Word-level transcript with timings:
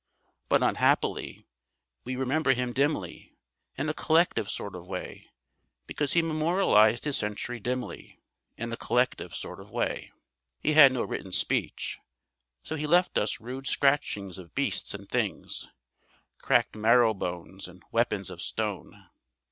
But, 0.49 0.63
unhappily, 0.63 1.45
we 2.05 2.15
remember 2.15 2.53
him 2.53 2.73
dimly, 2.73 3.35
in 3.77 3.87
a 3.87 3.93
collective 3.93 4.49
sort 4.49 4.75
of 4.75 4.87
way, 4.87 5.27
because 5.85 6.13
he 6.13 6.23
memorialized 6.23 7.03
his 7.03 7.17
century 7.17 7.59
dimly, 7.59 8.19
in 8.57 8.73
a 8.73 8.77
collective 8.77 9.35
sort 9.35 9.59
of 9.59 9.69
way. 9.69 10.11
He 10.59 10.73
had 10.73 10.91
no 10.91 11.03
written 11.03 11.31
speech, 11.31 11.99
so 12.63 12.75
he 12.75 12.87
left 12.87 13.15
us 13.19 13.39
rude 13.39 13.67
scratchings 13.67 14.39
of 14.39 14.55
beasts 14.55 14.95
and 14.95 15.07
things, 15.07 15.69
cracked 16.39 16.75
marrow 16.75 17.13
bones, 17.13 17.67
and 17.67 17.83
weapons 17.91 18.31
of 18.31 18.41
stone. 18.41 19.07